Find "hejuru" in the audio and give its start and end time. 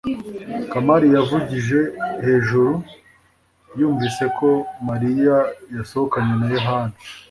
2.25-2.71